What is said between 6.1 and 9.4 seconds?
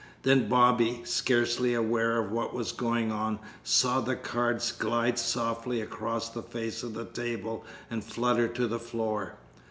the face of the table and flutter to the floor.